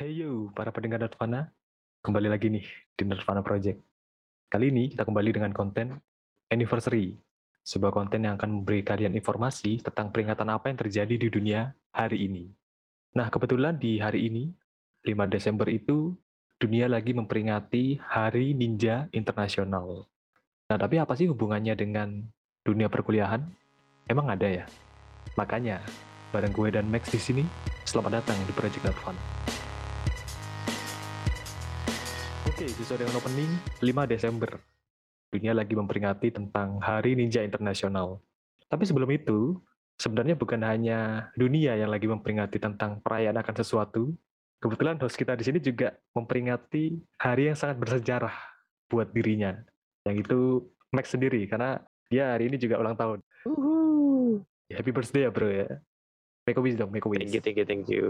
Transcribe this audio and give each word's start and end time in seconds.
Hey 0.00 0.16
yo, 0.16 0.48
para 0.56 0.72
pendengar 0.72 1.04
Nirvana, 1.04 1.52
kembali 2.00 2.32
lagi 2.32 2.48
nih 2.48 2.64
di 2.96 3.04
Nirvana 3.04 3.44
Project. 3.44 3.84
Kali 4.48 4.72
ini 4.72 4.88
kita 4.88 5.04
kembali 5.04 5.28
dengan 5.28 5.52
konten 5.52 6.00
Anniversary, 6.48 7.20
sebuah 7.60 7.92
konten 7.92 8.24
yang 8.24 8.40
akan 8.40 8.48
memberi 8.48 8.80
kalian 8.80 9.12
informasi 9.12 9.84
tentang 9.84 10.08
peringatan 10.08 10.48
apa 10.48 10.72
yang 10.72 10.80
terjadi 10.80 11.20
di 11.20 11.28
dunia 11.28 11.76
hari 11.92 12.32
ini. 12.32 12.48
Nah, 13.12 13.28
kebetulan 13.28 13.76
di 13.76 14.00
hari 14.00 14.24
ini, 14.32 14.48
5 15.04 15.28
Desember 15.28 15.68
itu, 15.68 16.16
dunia 16.56 16.88
lagi 16.88 17.12
memperingati 17.12 18.00
Hari 18.00 18.56
Ninja 18.56 19.04
Internasional. 19.12 20.08
Nah, 20.72 20.80
tapi 20.80 20.96
apa 20.96 21.12
sih 21.12 21.28
hubungannya 21.28 21.76
dengan 21.76 22.24
dunia 22.64 22.88
perkuliahan? 22.88 23.44
Emang 24.08 24.32
ada 24.32 24.48
ya? 24.48 24.64
Makanya, 25.36 25.84
bareng 26.32 26.56
gue 26.56 26.72
dan 26.72 26.88
Max 26.88 27.12
di 27.12 27.20
sini, 27.20 27.44
selamat 27.84 28.24
datang 28.24 28.40
di 28.48 28.52
Project 28.56 28.88
Nirvana. 28.88 29.20
Oke, 32.60 32.76
sesuai 32.76 33.08
dengan 33.08 33.16
opening, 33.16 33.52
5 33.80 34.04
Desember. 34.04 34.60
Dunia 35.32 35.56
lagi 35.56 35.72
memperingati 35.72 36.28
tentang 36.28 36.76
Hari 36.76 37.16
Ninja 37.16 37.40
Internasional. 37.40 38.20
Tapi 38.68 38.84
sebelum 38.84 39.08
itu, 39.16 39.56
sebenarnya 39.96 40.36
bukan 40.36 40.60
hanya 40.68 41.32
dunia 41.40 41.72
yang 41.80 41.88
lagi 41.88 42.04
memperingati 42.04 42.60
tentang 42.60 43.00
perayaan 43.00 43.40
akan 43.40 43.54
sesuatu. 43.64 44.12
Kebetulan 44.60 45.00
host 45.00 45.16
kita 45.16 45.40
di 45.40 45.44
sini 45.48 45.56
juga 45.56 45.96
memperingati 46.12 47.00
hari 47.16 47.48
yang 47.48 47.56
sangat 47.56 47.80
bersejarah 47.80 48.36
buat 48.92 49.08
dirinya. 49.08 49.56
Yang 50.04 50.28
itu 50.28 50.40
Max 50.92 51.16
sendiri, 51.16 51.48
karena 51.48 51.80
dia 52.12 52.36
hari 52.36 52.52
ini 52.52 52.60
juga 52.60 52.76
ulang 52.76 52.92
tahun. 52.92 53.24
Uhuh. 53.48 54.44
Happy 54.68 54.92
birthday 54.92 55.24
ya 55.24 55.32
bro 55.32 55.48
ya. 55.48 55.80
Make 56.44 56.60
a 56.60 56.62
wish 56.68 56.76
dong, 56.76 56.92
make 56.92 57.08
a 57.08 57.08
wish. 57.08 57.24
Thank 57.24 57.32
you, 57.32 57.40
thank 57.40 57.56
you, 57.56 57.64
thank 57.64 57.86
you. 57.88 58.04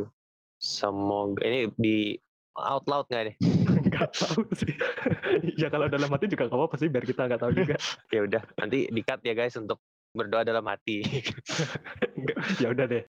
Semoga 0.58 1.38
ini 1.46 1.70
di 1.78 2.18
out 2.58 2.82
loud 2.90 3.06
nggak 3.06 3.30
nih? 3.30 3.36
Gak 3.90 4.10
tahu 4.14 4.42
sih. 4.54 4.74
ya 5.60 5.68
kalau 5.68 5.90
dalam 5.90 6.08
hati 6.08 6.30
juga 6.30 6.46
gak 6.46 6.56
apa-apa 6.56 6.76
sih, 6.78 6.88
biar 6.88 7.04
kita 7.04 7.26
nggak 7.26 7.40
tahu 7.42 7.52
juga. 7.52 7.76
ya 8.14 8.20
udah, 8.24 8.42
nanti 8.56 8.86
di 8.88 9.02
cut 9.02 9.20
ya 9.26 9.34
guys 9.34 9.58
untuk 9.58 9.82
berdoa 10.14 10.42
dalam 10.46 10.64
hati. 10.66 11.02
ya 12.62 12.70
udah 12.70 12.86
deh. 12.86 13.04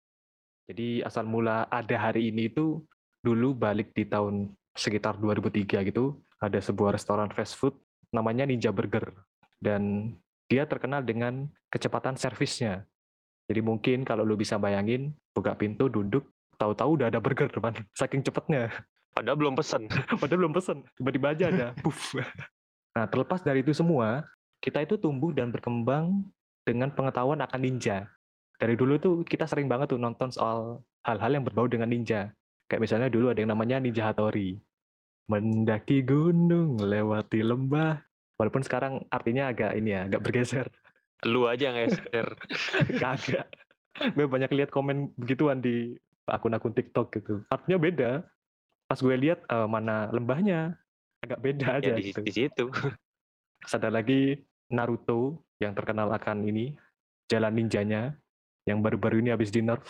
Jadi 0.70 1.02
asal 1.02 1.26
mula 1.26 1.66
ada 1.68 1.96
hari 1.98 2.30
ini 2.30 2.48
itu 2.48 2.80
dulu 3.20 3.58
balik 3.58 3.92
di 3.92 4.06
tahun 4.06 4.54
sekitar 4.78 5.18
2003 5.20 5.90
gitu, 5.92 6.16
ada 6.40 6.62
sebuah 6.62 6.96
restoran 6.96 7.28
fast 7.34 7.58
food 7.58 7.76
namanya 8.16 8.48
Ninja 8.48 8.72
Burger 8.72 9.12
dan 9.60 10.14
dia 10.50 10.66
terkenal 10.66 11.06
dengan 11.06 11.46
kecepatan 11.70 12.18
servisnya. 12.18 12.88
Jadi 13.50 13.62
mungkin 13.66 14.06
kalau 14.06 14.26
lu 14.26 14.38
bisa 14.38 14.62
bayangin, 14.62 15.14
buka 15.34 15.58
pintu, 15.58 15.90
duduk, 15.90 16.26
tahu-tahu 16.58 17.02
udah 17.02 17.08
ada 17.10 17.18
burger 17.18 17.50
depan, 17.50 17.74
saking 17.98 18.22
cepetnya. 18.22 18.70
Padahal 19.14 19.38
belum 19.38 19.56
pesen. 19.58 19.88
Padahal 20.22 20.40
belum 20.46 20.54
pesen, 20.56 20.78
tiba-tiba 20.98 21.28
aja 21.34 21.46
ada. 21.52 21.68
Puff. 21.84 22.16
Nah, 22.96 23.06
terlepas 23.08 23.44
dari 23.44 23.62
itu 23.62 23.76
semua, 23.76 24.26
kita 24.60 24.84
itu 24.84 25.00
tumbuh 25.00 25.32
dan 25.32 25.54
berkembang 25.54 26.26
dengan 26.64 26.92
pengetahuan 26.94 27.40
akan 27.42 27.60
ninja. 27.62 28.08
Dari 28.60 28.76
dulu 28.76 29.00
tuh 29.00 29.16
kita 29.24 29.48
sering 29.48 29.72
banget 29.72 29.96
tuh 29.96 30.00
nonton 30.00 30.30
soal 30.36 30.84
hal-hal 31.08 31.32
yang 31.32 31.48
berbau 31.48 31.66
dengan 31.66 31.88
ninja. 31.88 32.36
Kayak 32.70 32.82
misalnya 32.86 33.10
dulu 33.10 33.34
ada 33.34 33.42
yang 33.42 33.52
namanya 33.52 33.82
Ninja 33.82 34.06
Hattori. 34.06 34.62
Mendaki 35.26 36.06
gunung, 36.06 36.78
lewati 36.78 37.42
lembah. 37.42 37.98
Walaupun 38.38 38.62
sekarang 38.62 39.04
artinya 39.10 39.50
agak 39.50 39.74
ini 39.74 39.98
ya, 39.98 40.06
agak 40.06 40.22
bergeser. 40.22 40.70
Lu 41.26 41.50
aja 41.50 41.74
ngeser. 41.74 42.38
Kagak. 43.02 43.50
Gue 44.16 44.26
banyak 44.30 44.54
lihat 44.54 44.70
komen 44.70 45.12
begituan 45.18 45.60
di 45.60 45.98
akun-akun 46.30 46.78
TikTok 46.78 47.10
gitu. 47.20 47.42
Artinya 47.50 47.78
beda. 47.82 48.12
Pas 48.90 48.98
gue 48.98 49.16
lihat 49.16 49.46
uh, 49.54 49.70
mana 49.70 50.10
lembahnya, 50.10 50.74
agak 51.22 51.40
beda 51.46 51.78
aja 51.78 51.94
ya, 51.94 51.98
di, 52.02 52.10
gitu. 52.10 52.20
di 52.26 52.34
situ. 52.34 52.66
Ada 53.70 53.94
lagi 53.94 54.34
Naruto 54.74 55.46
yang 55.62 55.78
terkenal 55.78 56.10
akan 56.10 56.42
ini 56.42 56.74
jalan 57.30 57.54
ninjanya 57.54 58.18
yang 58.66 58.82
baru-baru 58.82 59.22
ini 59.22 59.30
habis 59.30 59.54
di 59.54 59.62
nerf. 59.62 59.86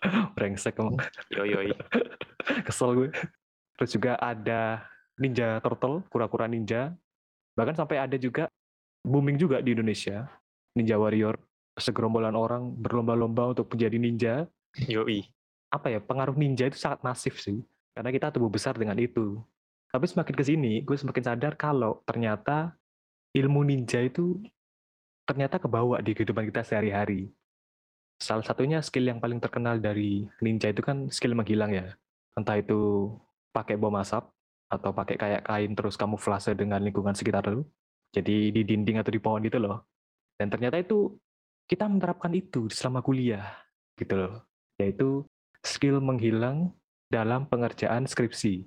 Brengsek 0.36 0.80
emang. 0.80 0.96
Yo 1.28 1.44
yo. 1.44 1.60
yo. 1.60 1.76
Kesel 2.64 2.96
gue. 2.96 3.10
Terus 3.76 3.90
juga 3.92 4.16
ada 4.16 4.88
Ninja 5.16 5.60
Turtle, 5.64 6.04
kura-kura 6.12 6.44
ninja. 6.44 6.92
Bahkan 7.56 7.76
sampai 7.76 7.96
ada 8.04 8.16
juga 8.20 8.52
booming 9.00 9.40
juga 9.40 9.64
di 9.64 9.72
Indonesia. 9.72 10.28
Ninja 10.76 11.00
Warrior, 11.00 11.40
segerombolan 11.80 12.36
orang 12.36 12.68
berlomba-lomba 12.76 13.56
untuk 13.56 13.72
menjadi 13.72 13.96
ninja. 13.96 14.34
Yoi. 14.76 15.24
Apa 15.72 15.88
ya, 15.88 16.00
pengaruh 16.04 16.36
ninja 16.36 16.68
itu 16.68 16.76
sangat 16.76 17.00
masif 17.00 17.40
sih. 17.40 17.64
Karena 17.96 18.12
kita 18.12 18.28
tumbuh 18.28 18.52
besar 18.52 18.76
dengan 18.76 19.00
itu. 19.00 19.40
Tapi 19.88 20.04
semakin 20.04 20.34
ke 20.36 20.44
sini, 20.44 20.72
gue 20.84 20.96
semakin 21.00 21.32
sadar 21.32 21.56
kalau 21.56 22.04
ternyata 22.04 22.76
ilmu 23.32 23.64
ninja 23.64 24.04
itu 24.04 24.36
ternyata 25.24 25.56
kebawa 25.56 26.04
di 26.04 26.12
kehidupan 26.12 26.52
kita 26.52 26.60
sehari-hari. 26.60 27.32
Salah 28.20 28.44
satunya 28.44 28.84
skill 28.84 29.08
yang 29.08 29.20
paling 29.20 29.40
terkenal 29.40 29.80
dari 29.80 30.28
ninja 30.44 30.68
itu 30.68 30.84
kan 30.84 31.08
skill 31.08 31.32
menghilang 31.32 31.72
ya. 31.72 31.96
Entah 32.36 32.60
itu 32.60 33.12
pakai 33.56 33.80
bom 33.80 33.96
asap, 33.96 34.28
atau 34.66 34.90
pakai 34.90 35.16
kayak 35.16 35.42
kain 35.46 35.72
terus 35.78 35.94
kamuflase 35.94 36.52
dengan 36.58 36.82
lingkungan 36.82 37.14
sekitar 37.14 37.46
lu. 37.46 37.62
Jadi 38.10 38.50
di 38.50 38.62
dinding 38.66 39.02
atau 39.02 39.12
di 39.12 39.20
pohon 39.22 39.44
itu 39.44 39.58
loh. 39.60 39.86
Dan 40.36 40.50
ternyata 40.50 40.80
itu 40.80 41.14
kita 41.70 41.86
menerapkan 41.86 42.32
itu 42.34 42.66
selama 42.70 43.02
kuliah 43.02 43.46
gitu 43.98 44.14
loh. 44.18 44.34
Yaitu 44.78 45.24
skill 45.62 46.02
menghilang 46.02 46.74
dalam 47.06 47.46
pengerjaan 47.46 48.04
skripsi. 48.04 48.66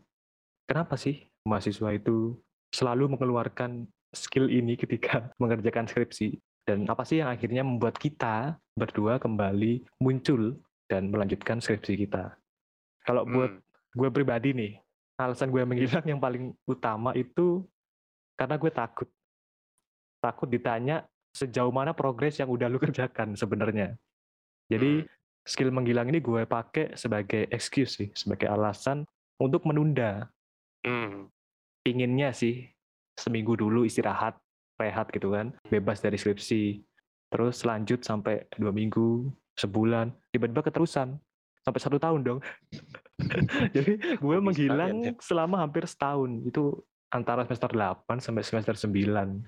Kenapa 0.66 0.96
sih 0.96 1.28
mahasiswa 1.44 1.92
itu 1.92 2.38
selalu 2.72 3.18
mengeluarkan 3.18 3.90
skill 4.14 4.48
ini 4.48 4.78
ketika 4.80 5.30
mengerjakan 5.42 5.90
skripsi? 5.90 6.40
Dan 6.64 6.86
apa 6.86 7.02
sih 7.02 7.18
yang 7.18 7.34
akhirnya 7.34 7.66
membuat 7.66 7.98
kita 7.98 8.54
berdua 8.78 9.18
kembali 9.18 9.90
muncul 9.98 10.54
dan 10.86 11.10
melanjutkan 11.10 11.58
skripsi 11.58 12.06
kita? 12.06 12.38
Kalau 13.04 13.26
buat 13.26 13.50
Hmm. 13.50 13.64
gue 13.98 14.10
pribadi 14.14 14.54
nih, 14.54 14.72
alasan 15.18 15.50
gue 15.50 15.66
menghilang 15.66 16.06
yang 16.06 16.22
paling 16.22 16.54
utama 16.70 17.18
itu 17.18 17.66
karena 18.38 18.54
gue 18.62 18.70
takut. 18.70 19.10
Takut 20.22 20.46
ditanya 20.46 21.10
sejauh 21.34 21.74
mana 21.74 21.90
progres 21.98 22.38
yang 22.38 22.54
udah 22.54 22.70
lu 22.70 22.78
kerjakan 22.86 23.34
sebenarnya. 23.34 23.98
Jadi 24.70 25.02
Hmm. 25.02 25.19
Skill 25.46 25.72
menghilang 25.74 26.10
ini 26.12 26.20
gue 26.20 26.46
pakai 26.46 26.96
sebagai 26.96 27.48
excuse 27.50 28.00
sih, 28.00 28.10
sebagai 28.14 28.48
alasan 28.50 29.04
untuk 29.40 29.66
menunda. 29.66 30.28
Hmm. 30.86 31.28
Pinginnya 31.84 32.36
sih 32.36 32.68
seminggu 33.20 33.56
dulu 33.56 33.84
istirahat, 33.84 34.40
rehat 34.80 35.12
gitu 35.12 35.36
kan, 35.36 35.56
bebas 35.68 36.00
dari 36.00 36.16
skripsi. 36.16 36.84
Terus 37.30 37.62
lanjut 37.68 38.02
sampai 38.02 38.48
dua 38.58 38.74
minggu, 38.74 39.30
sebulan, 39.60 40.10
tiba-tiba 40.34 40.66
keterusan 40.66 41.20
sampai 41.64 41.80
satu 41.84 41.98
tahun 42.00 42.22
dong. 42.24 42.40
Jadi 43.76 44.18
gue 44.18 44.36
Hobi 44.40 44.46
menghilang 44.46 44.96
ya. 45.04 45.14
selama 45.20 45.62
hampir 45.62 45.86
setahun. 45.86 46.42
Itu 46.48 46.82
antara 47.12 47.46
semester 47.46 47.70
8 47.70 48.24
sampai 48.24 48.42
semester 48.42 48.74
9. 48.74 49.46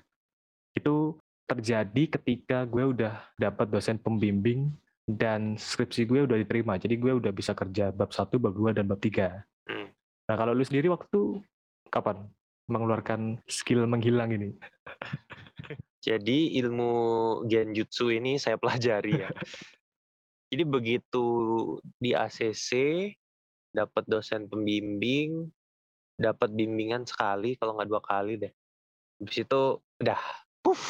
Itu 0.76 1.18
terjadi 1.48 2.04
ketika 2.18 2.64
gue 2.64 2.84
udah 2.94 3.18
dapat 3.36 3.66
dosen 3.68 3.98
pembimbing 3.98 4.72
dan 5.06 5.58
skripsi 5.58 6.06
gue 6.06 6.24
udah 6.26 6.38
diterima. 6.38 6.78
Jadi 6.78 6.94
gue 6.98 7.12
udah 7.18 7.32
bisa 7.34 7.52
kerja 7.52 7.90
bab 7.90 8.14
1, 8.14 8.38
bab 8.38 8.54
2, 8.54 8.76
dan 8.76 8.84
bab 8.86 9.00
3. 9.02 9.42
Hmm. 9.68 9.88
Nah 10.30 10.34
kalau 10.38 10.54
lu 10.54 10.62
sendiri 10.62 10.88
waktu 10.90 11.42
kapan 11.90 12.24
mengeluarkan 12.70 13.42
skill 13.50 13.84
menghilang 13.90 14.30
ini? 14.32 14.54
Jadi 16.06 16.58
ilmu 16.58 16.92
genjutsu 17.46 18.10
ini 18.10 18.38
saya 18.38 18.58
pelajari 18.58 19.22
ya. 19.22 19.30
Jadi 20.50 20.62
begitu 20.68 21.24
di 21.96 22.12
ACC 22.12 22.70
dapat 23.72 24.04
dosen 24.04 24.50
pembimbing, 24.50 25.48
dapat 26.18 26.52
bimbingan 26.52 27.08
sekali 27.08 27.56
kalau 27.56 27.78
nggak 27.78 27.88
dua 27.88 28.02
kali 28.04 28.36
deh. 28.36 28.52
Habis 29.22 29.46
itu 29.46 29.62
udah 30.02 30.20
puff 30.60 30.82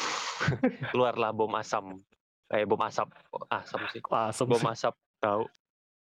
keluarlah 0.91 1.31
bom 1.31 1.53
asam. 1.55 2.01
Eh 2.49 2.63
bom 2.63 2.79
asap, 2.79 3.07
Kok 3.29 3.47
asam 3.47 3.81
sih. 3.89 4.01
Asem 4.03 4.45
Bom 4.45 4.59
sih? 4.59 4.67
asap 4.67 4.93
tahu. 5.17 5.43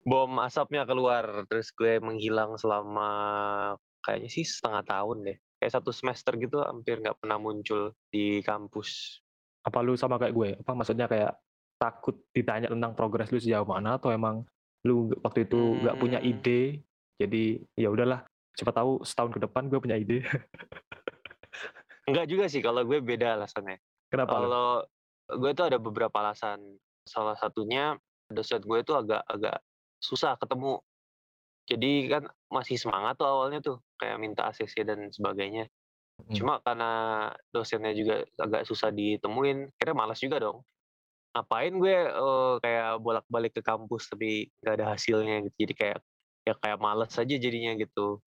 Bom 0.02 0.36
asapnya 0.38 0.84
keluar 0.84 1.24
terus 1.44 1.70
gue 1.70 1.96
menghilang 1.98 2.54
selama 2.54 3.08
kayaknya 4.00 4.30
sih 4.30 4.44
setengah 4.44 4.82
tahun 4.82 5.16
deh. 5.24 5.38
Kayak 5.56 5.72
satu 5.74 5.90
semester 5.90 6.34
gitu 6.34 6.60
hampir 6.60 6.98
nggak 6.98 7.16
pernah 7.16 7.38
muncul 7.38 7.94
di 8.06 8.40
kampus. 8.40 9.20
Apa 9.62 9.80
lu 9.80 9.94
sama 9.94 10.18
kayak 10.18 10.34
gue? 10.34 10.48
Apa 10.58 10.72
maksudnya 10.72 11.06
kayak 11.06 11.32
takut 11.74 12.20
ditanya 12.30 12.68
tentang 12.68 12.92
progres 12.92 13.28
lu 13.28 13.38
sejauh 13.38 13.64
mana 13.64 13.96
atau 13.96 14.08
emang 14.08 14.44
lu 14.84 15.08
waktu 15.20 15.44
itu 15.44 15.80
nggak 15.80 15.96
punya 15.96 16.18
Hmm. 16.18 16.28
ide 16.28 16.84
jadi 17.16 17.42
ya 17.72 17.88
udahlah 17.88 18.20
siapa 18.52 18.70
tahu 18.70 19.00
setahun 19.00 19.32
ke 19.32 19.40
depan 19.40 19.66
gue 19.66 19.80
punya 19.80 19.96
ide 19.96 20.20
Enggak 22.04 22.28
juga 22.28 22.44
sih 22.46 22.60
kalau 22.60 22.84
gue 22.84 23.00
beda 23.00 23.34
alasannya. 23.34 23.80
kenapa 24.06 24.36
lu? 24.36 24.44
Kalau 24.44 24.68
gue 25.28 25.50
tuh 25.56 25.66
ada 25.68 25.78
beberapa 25.80 26.16
alasan. 26.20 26.60
Salah 27.04 27.36
satunya 27.36 27.96
dosen 28.32 28.64
gue 28.64 28.80
tuh 28.84 28.96
agak 29.00 29.22
agak 29.28 29.60
susah 30.00 30.36
ketemu. 30.40 30.80
Jadi 31.64 31.92
kan 32.12 32.28
masih 32.52 32.76
semangat 32.76 33.16
tuh 33.16 33.28
awalnya 33.28 33.60
tuh, 33.64 33.80
kayak 33.96 34.20
minta 34.20 34.48
ACC 34.52 34.84
dan 34.84 35.08
sebagainya. 35.12 35.68
Mhm. 36.28 36.34
Cuma 36.36 36.60
karena 36.60 36.92
dosennya 37.52 37.92
juga 37.96 38.24
agak 38.40 38.68
susah 38.68 38.92
ditemuin, 38.92 39.72
akhirnya 39.76 39.96
malas 39.96 40.20
juga 40.20 40.38
dong. 40.44 40.60
Ngapain 41.34 41.74
gue, 41.76 41.96
eee, 42.10 42.54
kayak 42.62 42.90
bolak-balik 43.02 43.52
ke 43.56 43.62
kampus 43.64 44.10
tapi 44.12 44.50
nggak 44.62 44.74
ada 44.80 44.86
hasilnya 44.96 45.36
gitu. 45.48 45.56
Jadi 45.66 45.74
kayak, 45.76 45.98
ya 46.46 46.54
kayak 46.58 46.78
males 46.82 47.12
aja 47.16 47.34
jadinya 47.36 47.72
gitu. 47.78 48.20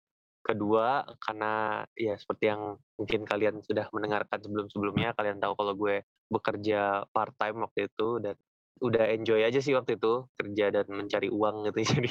Kedua, 0.47 1.03
karena 1.19 1.83
ya 1.99 2.15
seperti 2.15 2.55
yang 2.55 2.79
mungkin 2.95 3.27
kalian 3.27 3.67
sudah 3.67 3.91
mendengarkan 3.91 4.39
sebelum-sebelumnya, 4.39 5.11
kalian 5.19 5.43
tahu 5.43 5.59
kalau 5.59 5.75
gue 5.75 6.07
bekerja 6.31 7.03
part-time 7.11 7.67
waktu 7.67 7.91
itu 7.91 8.23
dan 8.23 8.39
udah 8.79 9.11
enjoy 9.11 9.43
aja 9.43 9.59
sih 9.59 9.75
waktu 9.75 9.99
itu, 9.99 10.23
kerja 10.39 10.71
dan 10.71 10.87
mencari 10.87 11.35
uang 11.35 11.67
gitu. 11.67 11.79
Jadi 11.99 12.11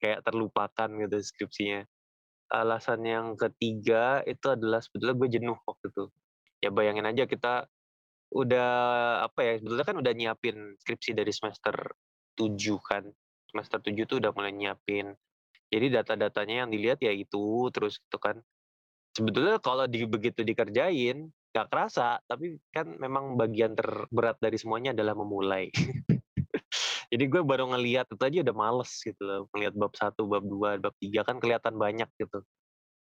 kayak 0.00 0.24
terlupakan 0.24 0.88
gitu 0.96 1.16
skripsinya. 1.20 1.84
Alasan 2.56 3.04
yang 3.04 3.26
ketiga 3.36 4.24
itu 4.24 4.46
adalah 4.48 4.80
sebetulnya 4.80 5.20
gue 5.20 5.28
jenuh 5.28 5.58
waktu 5.68 5.92
itu. 5.92 6.04
Ya 6.64 6.72
bayangin 6.72 7.04
aja 7.04 7.28
kita 7.28 7.68
udah 8.32 8.72
apa 9.28 9.40
ya, 9.44 9.52
sebetulnya 9.60 9.84
kan 9.84 9.96
udah 10.00 10.12
nyiapin 10.16 10.56
skripsi 10.80 11.12
dari 11.12 11.36
semester 11.36 11.76
7 12.32 12.80
kan. 12.80 13.04
Semester 13.52 13.78
7 13.84 14.08
tuh 14.08 14.24
udah 14.24 14.32
mulai 14.32 14.56
nyiapin. 14.56 15.12
Jadi 15.68 15.86
data-datanya 15.92 16.64
yang 16.64 16.70
dilihat 16.70 16.98
ya 17.00 17.12
itu 17.12 17.68
terus 17.74 18.00
gitu 18.00 18.18
kan. 18.20 18.40
Sebetulnya 19.14 19.62
kalau 19.62 19.86
di 19.86 20.02
begitu 20.04 20.42
dikerjain, 20.42 21.30
nggak 21.54 21.68
kerasa, 21.70 22.18
tapi 22.26 22.58
kan 22.74 22.98
memang 22.98 23.38
bagian 23.38 23.78
terberat 23.78 24.42
dari 24.42 24.58
semuanya 24.58 24.90
adalah 24.90 25.14
memulai. 25.14 25.70
Jadi 27.14 27.24
gue 27.30 27.42
baru 27.46 27.70
ngelihat 27.70 28.10
itu 28.10 28.22
aja 28.26 28.38
udah 28.42 28.56
males 28.58 28.90
gitu 28.98 29.22
loh, 29.22 29.46
ngelihat 29.54 29.74
bab 29.78 29.94
1, 29.94 30.26
bab 30.26 30.42
2, 30.42 30.82
bab 30.82 30.94
3 30.98 31.22
kan 31.22 31.38
kelihatan 31.38 31.78
banyak 31.78 32.10
gitu. 32.18 32.42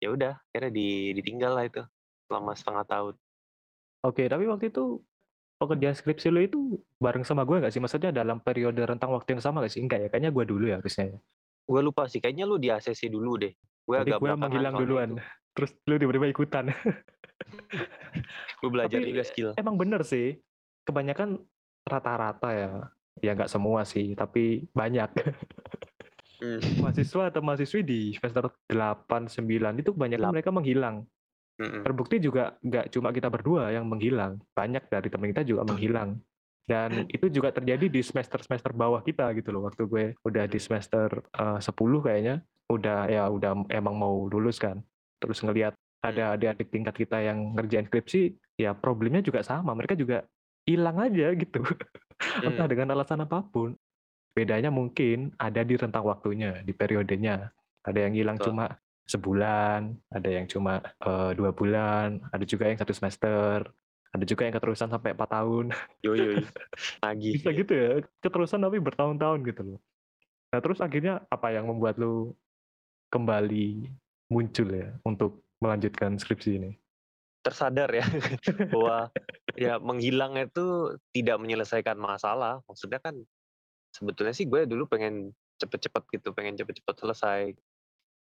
Ya 0.02 0.10
udah, 0.10 0.34
akhirnya 0.50 0.74
di 0.74 1.14
ditinggal 1.14 1.52
lah 1.54 1.64
itu 1.70 1.82
selama 2.26 2.58
setengah 2.58 2.84
tahun. 2.90 3.14
Oke, 4.02 4.26
tapi 4.26 4.44
waktu 4.50 4.74
itu 4.74 4.98
pekerjaan 5.62 5.94
skripsi 5.94 6.28
lu 6.34 6.40
itu 6.42 6.58
bareng 6.98 7.22
sama 7.22 7.46
gue 7.46 7.62
nggak 7.62 7.70
sih? 7.70 7.78
Maksudnya 7.78 8.10
dalam 8.10 8.42
periode 8.42 8.82
rentang 8.82 9.14
waktu 9.14 9.38
yang 9.38 9.42
sama 9.46 9.62
nggak 9.62 9.72
sih? 9.72 9.80
Enggak 9.80 9.98
ya? 10.02 10.08
Kayaknya 10.10 10.30
gue 10.34 10.44
dulu 10.44 10.64
ya 10.68 10.76
harusnya 10.82 11.14
ya. 11.14 11.18
Gue 11.64 11.80
lupa 11.80 12.04
sih, 12.06 12.20
kayaknya 12.20 12.44
lu 12.44 12.60
di 12.60 12.68
ACC 12.68 13.08
dulu 13.08 13.40
deh. 13.40 13.52
Gue 13.84 13.96
agak 14.00 14.20
gue 14.20 14.30
menghilang 14.36 14.74
duluan. 14.76 15.10
itu. 15.16 15.22
Terus 15.54 15.70
lu 15.86 15.94
tiba-tiba 16.00 16.26
ikutan. 16.28 16.64
Gue 18.60 18.70
belajar 18.72 18.98
Tapi 18.98 19.10
juga 19.12 19.24
skill. 19.24 19.50
emang 19.54 19.76
bener 19.78 20.02
sih. 20.02 20.40
Kebanyakan 20.84 21.40
rata-rata 21.86 22.48
ya. 22.50 22.70
Ya 23.22 23.30
nggak 23.38 23.52
semua 23.52 23.86
sih, 23.86 24.16
tapi 24.18 24.66
banyak. 24.74 25.10
Hmm. 26.42 26.58
Mahasiswa 26.82 27.30
atau 27.30 27.40
mahasiswi 27.44 27.80
di 27.86 28.00
semester 28.18 28.50
8, 28.66 29.30
9 29.30 29.80
itu 29.80 29.90
kebanyakan 29.94 30.20
Delap 30.26 30.34
mereka 30.34 30.50
menghilang. 30.50 30.96
Mhm. 31.54 31.86
Terbukti 31.86 32.18
juga 32.18 32.58
nggak 32.58 32.90
cuma 32.90 33.14
kita 33.14 33.30
berdua 33.30 33.70
yang 33.70 33.86
menghilang. 33.86 34.42
Banyak 34.58 34.90
dari 34.90 35.06
teman 35.06 35.30
kita 35.30 35.46
juga 35.46 35.62
menghilang. 35.62 36.18
Dan 36.64 37.04
itu 37.12 37.28
juga 37.28 37.52
terjadi 37.52 37.92
di 37.92 38.00
semester-semester 38.00 38.72
bawah 38.72 39.04
kita 39.04 39.28
gitu 39.36 39.52
loh. 39.52 39.68
Waktu 39.68 39.84
gue 39.84 40.04
udah 40.24 40.44
di 40.48 40.56
semester 40.56 41.20
eh, 41.30 41.60
10 41.60 41.68
kayaknya, 42.00 42.40
udah 42.72 42.98
ya 43.06 43.28
udah 43.28 43.68
emang 43.68 43.94
mau 43.94 44.24
lulus 44.26 44.56
kan. 44.56 44.80
Terus 45.20 45.40
ngelihat 45.44 45.72
Hmm. 46.04 46.12
ada 46.12 46.24
adik-adik 46.36 46.68
tingkat 46.68 46.94
kita 47.00 47.16
yang 47.16 47.56
ngerjain 47.56 47.88
skripsi, 47.88 48.22
ya 48.60 48.76
problemnya 48.76 49.24
juga 49.24 49.40
sama. 49.40 49.72
Mereka 49.72 49.96
juga 49.96 50.28
hilang 50.68 51.00
aja 51.00 51.32
gitu. 51.42 51.64
Entah 52.44 52.68
Hmm. 52.68 52.72
dengan 52.72 52.92
alasan 52.92 53.24
apa 53.24 53.40
pun. 53.40 53.72
Bedanya 54.36 54.68
mungkin 54.68 55.32
ada 55.40 55.64
di 55.64 55.78
rentang 55.80 56.04
waktunya, 56.04 56.60
di 56.60 56.76
periodenya. 56.76 57.48
Ada 57.84 58.04
yang 58.04 58.14
hilang 58.16 58.36
Betul. 58.36 58.52
cuma 58.52 58.66
sebulan, 59.04 59.80
ada 60.12 60.28
yang 60.28 60.44
cuma 60.44 60.80
eh, 60.84 61.30
dua 61.36 61.52
bulan, 61.52 62.20
ada 62.28 62.44
juga 62.44 62.68
yang 62.68 62.76
satu 62.76 62.92
semester, 62.92 63.64
ada 64.14 64.22
juga 64.22 64.46
yang 64.46 64.54
keterusan 64.54 64.86
sampai 64.94 65.10
empat 65.10 65.26
tahun. 65.26 65.74
Yoi, 66.06 66.18
yoi. 66.22 66.36
Nagih. 67.02 67.34
Bisa 67.42 67.50
gitu 67.50 67.72
ya, 67.74 67.90
keterusan 68.22 68.62
tapi 68.62 68.78
bertahun-tahun 68.78 69.42
gitu 69.42 69.62
loh. 69.74 69.80
Nah 70.54 70.62
terus 70.62 70.78
akhirnya 70.78 71.26
apa 71.26 71.50
yang 71.50 71.66
membuat 71.66 71.98
lu 71.98 72.30
kembali 73.10 73.90
muncul 74.30 74.70
ya 74.70 74.94
untuk 75.02 75.42
melanjutkan 75.58 76.14
skripsi 76.14 76.50
ini? 76.62 76.70
Tersadar 77.42 77.90
ya 77.90 78.06
bahwa 78.72 79.10
ya 79.58 79.82
menghilang 79.82 80.38
itu 80.38 80.94
tidak 81.10 81.42
menyelesaikan 81.42 81.98
masalah. 81.98 82.62
Maksudnya 82.70 83.02
kan 83.02 83.18
sebetulnya 83.90 84.30
sih 84.30 84.46
gue 84.46 84.62
dulu 84.62 84.86
pengen 84.86 85.34
cepet-cepet 85.58 86.02
gitu, 86.14 86.30
pengen 86.30 86.54
cepet-cepet 86.54 86.94
selesai. 87.02 87.40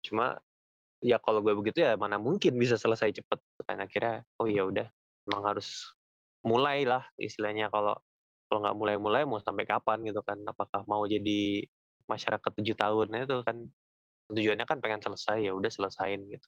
Cuma 0.06 0.38
ya 1.02 1.18
kalau 1.18 1.42
gue 1.42 1.58
begitu 1.58 1.82
ya 1.82 1.98
mana 1.98 2.22
mungkin 2.22 2.54
bisa 2.54 2.78
selesai 2.78 3.18
cepet. 3.18 3.42
Kan 3.66 3.82
akhirnya 3.82 4.22
oh 4.38 4.46
ya 4.46 4.70
udah 4.70 4.86
emang 5.30 5.44
harus 5.54 5.94
mulai 6.42 6.86
lah 6.88 7.06
istilahnya 7.22 7.70
kalau 7.70 7.94
kalau 8.52 8.68
nggak 8.68 8.78
mulai-mulai 8.78 9.24
mau 9.24 9.40
sampai 9.40 9.64
kapan 9.64 10.04
gitu 10.04 10.20
kan? 10.26 10.36
Apakah 10.44 10.84
mau 10.84 11.08
jadi 11.08 11.64
masyarakat 12.10 12.52
tujuh 12.52 12.76
tahun 12.76 13.08
itu 13.24 13.38
kan 13.48 13.58
tujuannya 14.28 14.66
kan 14.68 14.84
pengen 14.84 15.00
selesai 15.00 15.48
ya 15.48 15.56
udah 15.56 15.72
selesain 15.72 16.20
gitu. 16.28 16.48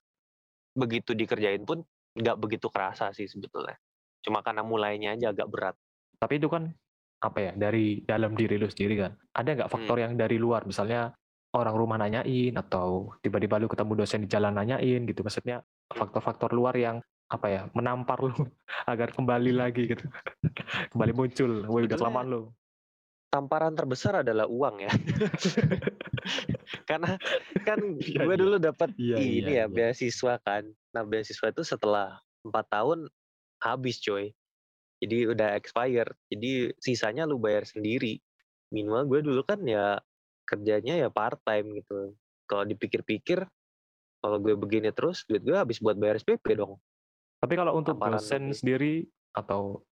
Begitu 0.75 1.15
dikerjain 1.15 1.63
pun 1.63 1.87
nggak 2.19 2.35
begitu 2.43 2.67
kerasa 2.67 3.15
sih 3.15 3.31
sebetulnya. 3.31 3.79
Cuma 4.19 4.43
karena 4.43 4.67
mulainya 4.67 5.15
aja 5.15 5.31
agak 5.31 5.47
berat. 5.47 5.75
Tapi 6.19 6.43
itu 6.43 6.51
kan 6.51 6.75
apa 7.23 7.39
ya 7.39 7.51
dari 7.55 8.03
dalam 8.03 8.35
diri 8.35 8.59
lu 8.59 8.67
sendiri 8.67 8.99
kan. 8.99 9.15
Ada 9.31 9.63
nggak 9.63 9.71
faktor 9.71 9.95
Hmm. 9.99 10.03
yang 10.03 10.13
dari 10.19 10.35
luar? 10.35 10.67
Misalnya 10.67 11.15
orang 11.55 11.75
rumah 11.77 11.97
nanyain 12.01 12.51
atau 12.59 13.15
tiba-tiba 13.23 13.63
lu 13.63 13.71
ketemu 13.71 13.91
dosen 13.95 14.25
di 14.25 14.27
jalan 14.27 14.51
nanyain 14.59 15.07
gitu. 15.07 15.23
Maksudnya 15.23 15.63
faktor-faktor 15.87 16.51
luar 16.51 16.75
yang 16.75 16.99
apa 17.33 17.47
ya 17.49 17.61
menampar 17.73 18.21
lu 18.21 18.29
agar 18.91 19.09
kembali 19.09 19.51
lagi 19.57 19.89
gitu. 19.89 20.05
kembali 20.93 21.11
muncul. 21.17 21.51
Woi 21.65 21.89
udah 21.89 21.97
kelamaan 21.97 22.27
lu. 22.29 22.41
tamparan 23.33 23.73
terbesar 23.73 24.21
adalah 24.21 24.45
uang 24.45 24.85
ya. 24.85 24.93
Karena 26.89 27.17
kan 27.65 27.81
Iya, 27.97 28.29
gue 28.29 28.35
iya. 28.37 28.41
dulu 28.45 28.55
dapat 28.61 28.89
Iya, 28.93 29.17
ini 29.17 29.41
iya, 29.41 29.49
ya 29.49 29.53
iya. 29.57 29.65
beasiswa 29.65 30.37
kan. 30.45 30.69
Nah 30.93 31.01
beasiswa 31.01 31.49
itu 31.49 31.65
setelah 31.65 32.21
empat 32.45 32.65
tahun 32.69 33.09
habis 33.57 33.97
coy. 34.05 34.29
Jadi 35.01 35.33
udah 35.33 35.57
expired. 35.57 36.13
Jadi 36.29 36.77
sisanya 36.77 37.25
lu 37.25 37.41
bayar 37.41 37.65
sendiri. 37.65 38.21
Minimal 38.69 39.09
gue 39.09 39.19
dulu 39.25 39.41
kan 39.41 39.65
ya 39.65 39.97
kerjanya 40.45 40.93
ya 41.01 41.09
part 41.09 41.41
time 41.41 41.73
gitu. 41.81 42.13
Kalau 42.45 42.69
dipikir-pikir, 42.69 43.41
kalau 44.21 44.37
gue 44.37 44.53
begini 44.53 44.93
terus, 44.93 45.25
duit 45.25 45.41
gue 45.41 45.57
habis 45.57 45.81
buat 45.81 45.97
bayar 45.97 46.21
SPP 46.21 46.53
dong. 46.53 46.77
Tapi 47.43 47.53
kalau 47.59 47.75
untuk 47.75 47.99
Tamparan 47.99 48.15
dosen 48.15 48.43
lebih. 48.47 48.55
sendiri 48.55 48.93
atau 49.35 49.83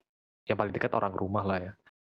yang 0.48 0.56
paling 0.56 0.72
dekat 0.72 0.88
orang 0.96 1.12
rumah 1.12 1.44
lah 1.44 1.58
ya. 1.60 1.72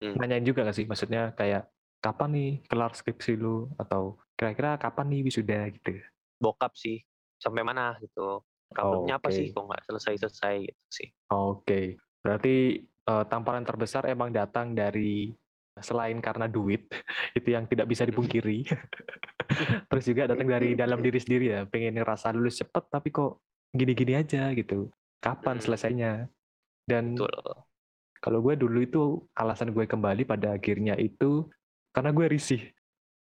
Hmm. 0.06 0.14
Nanyain 0.22 0.46
juga 0.46 0.62
gak 0.62 0.78
sih? 0.78 0.86
Maksudnya 0.86 1.34
kayak 1.34 1.66
kapan 2.06 2.30
nih 2.38 2.52
kelar 2.70 2.94
skripsi 2.94 3.34
lu 3.34 3.66
atau 3.82 4.22
kira-kira 4.38 4.78
kapan 4.78 5.10
nih 5.10 5.22
wisuda 5.26 5.74
gitu. 5.74 5.98
Bokap 6.38 6.78
sih, 6.78 7.02
sampai 7.42 7.66
mana 7.66 7.98
gitu. 7.98 8.46
Problemnya 8.70 9.18
apa 9.18 9.30
sih 9.34 9.54
kok 9.54 9.70
nggak 9.70 9.86
selesai-selesai 9.90 10.56
gitu 10.70 10.86
sih. 10.94 11.10
Oke. 11.34 11.98
Berarti 12.22 12.86
eh, 12.86 13.24
tamparan 13.26 13.66
terbesar 13.66 14.06
emang 14.06 14.30
datang 14.30 14.78
dari 14.78 15.34
selain 15.82 16.22
karena 16.22 16.46
duit 16.46 16.86
itu 17.40 17.50
yang 17.50 17.66
tidak 17.66 17.90
bisa 17.90 18.06
dipungkiri. 18.06 18.70
Terus 19.90 20.04
juga 20.06 20.30
datang 20.30 20.46
dari 20.46 20.78
dalam 20.78 21.02
diri 21.06 21.18
sendiri 21.18 21.46
ya, 21.58 21.62
pengen 21.66 21.98
ngerasa 21.98 22.30
lulus 22.38 22.62
cepet 22.62 22.84
tapi 22.94 23.10
kok 23.10 23.42
gini-gini 23.74 24.14
aja 24.14 24.54
gitu. 24.54 24.94
Kapan 25.24 25.56
Hmm. 25.58 25.64
selesainya? 25.64 26.12
Dan 26.84 27.16
Betul. 27.16 27.32
kalau 28.20 28.40
gue 28.42 28.60
dulu 28.60 28.80
itu 28.80 29.04
alasan 29.34 29.72
gue 29.72 29.88
kembali 29.88 30.28
pada 30.28 30.52
akhirnya 30.52 31.00
itu 31.00 31.48
karena 31.90 32.12
gue 32.12 32.28
risih. 32.28 32.62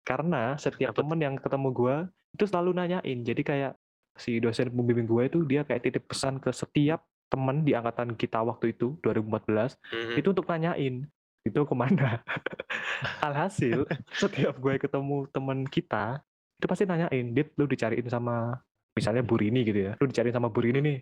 Karena 0.04 0.56
setiap 0.56 0.92
temen 0.94 1.16
yang 1.18 1.36
ketemu 1.36 1.70
gue 1.72 1.96
itu 2.34 2.44
selalu 2.44 2.76
nanyain. 2.76 3.20
Jadi 3.24 3.42
kayak 3.42 3.74
si 4.16 4.40
dosen 4.40 4.68
pembimbing 4.68 5.08
gue 5.08 5.24
itu 5.26 5.40
dia 5.44 5.64
kayak 5.64 5.84
titip 5.84 6.04
pesan 6.06 6.38
ke 6.38 6.52
setiap 6.52 7.04
temen 7.28 7.62
di 7.62 7.72
angkatan 7.72 8.16
kita 8.16 8.40
waktu 8.40 8.72
itu 8.72 8.96
2014 9.00 9.76
Mhm. 9.88 10.16
itu 10.16 10.28
untuk 10.32 10.48
nanyain 10.48 10.96
itu 11.44 11.60
ke 11.60 11.76
mana. 11.76 12.24
Alhasil 13.24 13.88
setiap 14.12 14.58
gue 14.58 14.76
ketemu 14.78 15.28
temen 15.30 15.64
kita 15.64 16.20
itu 16.58 16.66
pasti 16.66 16.84
nanyain, 16.84 17.26
dit 17.32 17.54
lu 17.54 17.70
dicariin 17.70 18.10
sama 18.10 18.58
misalnya 18.92 19.22
Bu 19.22 19.38
Rini 19.38 19.62
gitu 19.62 19.80
ya, 19.80 19.94
lu 19.96 20.10
dicariin 20.10 20.34
sama 20.34 20.50
Bu 20.50 20.66
Rini 20.66 20.82
nih. 20.82 20.98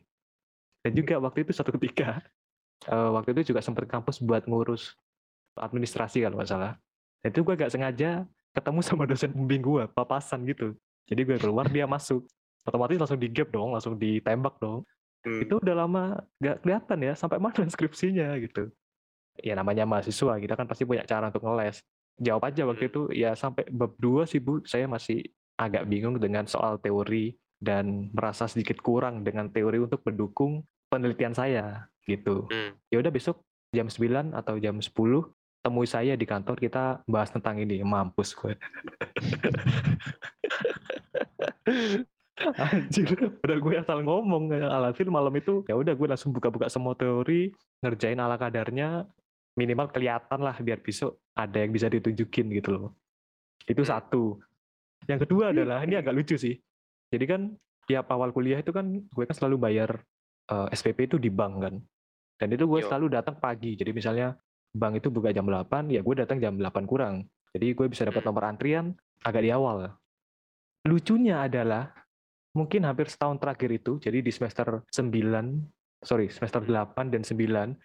Dan 0.86 0.94
juga 0.94 1.18
waktu 1.18 1.42
itu 1.42 1.51
suatu 1.58 1.74
ketika 1.82 2.22
eh, 2.94 3.10
waktu 3.10 3.34
itu 3.34 3.50
juga 3.50 3.65
sempat 3.65 3.89
kampus 3.89 4.22
buat 4.22 4.46
ngurus 4.46 4.94
administrasi 5.58 6.22
kalau 6.22 6.38
nggak 6.38 6.51
salah. 6.54 6.77
Dan 7.25 7.34
itu 7.34 7.42
gue 7.42 7.58
gak 7.58 7.74
sengaja 7.74 8.22
ketemu 8.54 8.80
sama 8.86 9.10
dosen 9.10 9.34
pembimbing 9.34 9.65
gue, 9.65 9.84
papasan 9.98 10.46
gitu. 10.46 10.77
Jadi 11.10 11.25
gue 11.25 11.38
keluar 11.42 11.65
dia 11.74 11.89
masuk, 11.89 12.22
otomatis 12.62 13.01
langsung 13.01 13.18
di 13.18 13.34
gap 13.34 13.50
dong, 13.50 13.74
langsung 13.74 13.98
ditembak 13.98 14.62
dong. 14.62 14.86
Hmm. 15.25 15.42
Itu 15.42 15.58
udah 15.58 15.74
lama 15.74 16.22
gak 16.38 16.62
kelihatan 16.62 16.98
ya 17.01 17.13
sampai 17.18 17.42
mana 17.42 17.65
skripsinya 17.74 18.38
gitu. 18.38 18.70
Ya 19.42 19.58
namanya 19.58 19.89
mahasiswa, 19.89 20.38
kita 20.38 20.54
kan 20.54 20.70
pasti 20.70 20.86
punya 20.86 21.01
cara 21.01 21.34
untuk 21.34 21.42
ngeles. 21.42 21.82
Jawab 22.22 22.46
aja 22.48 22.62
waktu 22.70 22.86
Hmm. 22.86 22.92
itu 22.94 23.01
ya 23.12 23.34
sampai 23.34 23.65
bab 23.74 23.98
2 23.98 24.30
sih 24.30 24.38
Bu, 24.38 24.62
saya 24.62 24.86
masih 24.86 25.25
agak 25.58 25.89
bingung 25.89 26.22
dengan 26.22 26.46
soal 26.46 26.77
teori 26.77 27.34
dan 27.65 28.13
merasa 28.13 28.45
sedikit 28.45 28.77
kurang 28.86 29.25
dengan 29.25 29.50
teori 29.50 29.81
untuk 29.81 30.05
mendukung 30.05 30.62
penelitian 30.93 31.34
saya 31.34 31.89
gitu. 32.05 32.45
Hmm. 32.53 32.77
Ya 32.93 33.01
udah 33.01 33.10
besok 33.10 33.41
jam 33.74 33.89
9 33.89 34.38
atau 34.38 34.62
jam 34.62 34.77
10 34.77 34.93
temui 35.65 35.89
saya 35.89 36.13
di 36.13 36.29
kantor 36.29 36.62
kita 36.62 37.01
bahas 37.10 37.34
tentang 37.34 37.57
ini. 37.57 37.81
Mampus 37.81 38.38
gue. 38.38 38.53
Anjir, 42.36 43.31
udah 43.41 43.57
gue 43.57 43.74
asal 43.79 44.03
ngomong 44.05 44.53
alhasil 44.53 45.10
malam 45.10 45.34
itu 45.39 45.63
ya 45.65 45.74
udah 45.74 45.98
gue 45.98 46.05
langsung 46.05 46.29
buka-buka 46.36 46.69
semua 46.69 46.93
teori, 46.93 47.50
ngerjain 47.81 48.22
ala 48.22 48.38
kadarnya, 48.38 49.10
minimal 49.57 49.89
kelihatan 49.89 50.43
lah 50.43 50.53
biar 50.60 50.84
besok 50.84 51.17
ada 51.34 51.63
yang 51.63 51.72
bisa 51.74 51.89
ditunjukin 51.89 52.53
gitu 52.53 52.69
loh. 52.75 52.93
Itu 53.65 53.81
satu. 53.81 54.38
Yang 55.10 55.25
kedua 55.25 55.50
adalah 55.55 55.81
ini 55.88 55.98
agak 55.98 56.13
lucu 56.13 56.38
sih. 56.38 56.60
Jadi 57.15 57.25
kan 57.25 57.41
tiap 57.88 58.12
awal 58.12 58.36
kuliah 58.36 58.60
itu 58.60 58.75
kan 58.75 58.86
gue 58.91 59.24
kan 59.24 59.36
selalu 59.36 59.55
bayar 59.62 60.03
uh, 60.51 60.67
eh, 60.67 60.75
SPP 60.75 61.07
itu 61.07 61.17
di 61.17 61.31
bank 61.31 61.53
kan. 61.63 61.75
Dan 62.36 62.48
itu 62.51 62.67
gue 62.67 62.84
Yo. 62.84 62.88
selalu 62.91 63.15
datang 63.15 63.39
pagi. 63.39 63.79
Jadi 63.79 63.95
misalnya 63.95 64.36
bank 64.75 65.00
itu 65.00 65.07
buka 65.07 65.31
jam 65.31 65.48
8, 65.48 65.88
ya 65.88 66.03
gue 66.03 66.15
datang 66.19 66.38
jam 66.43 66.60
8 66.60 66.84
kurang. 66.84 67.24
Jadi 67.55 67.72
gue 67.72 67.88
bisa 67.88 68.03
dapat 68.03 68.19
Hmm. 68.19 68.36
nomor 68.36 68.43
antrian 68.51 68.91
agak 69.24 69.41
di 69.48 69.50
awal. 69.55 69.95
Lucunya 70.84 71.48
adalah 71.48 71.95
mungkin 72.51 72.84
hampir 72.84 73.07
setahun 73.07 73.39
terakhir 73.39 73.72
itu, 73.72 73.98
jadi 74.03 74.19
di 74.19 74.31
semester 74.31 74.84
9, 74.91 75.63
sorry, 76.03 76.27
semester 76.27 76.63
8 76.63 77.12
dan 77.12 77.24
9, 77.24 77.75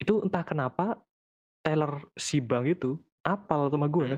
itu 0.00 0.24
entah 0.24 0.44
kenapa 0.44 0.96
teller 1.60 2.00
si 2.16 2.40
bank 2.40 2.72
itu 2.72 2.96
apal 3.20 3.68
sama 3.68 3.86
gue. 3.88 4.16